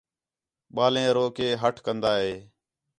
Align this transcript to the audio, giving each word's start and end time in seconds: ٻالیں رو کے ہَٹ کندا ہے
ٻالیں 0.75 1.09
رو 1.15 1.25
کے 1.37 1.47
ہَٹ 1.61 1.75
کندا 1.85 2.11
ہے 2.21 2.33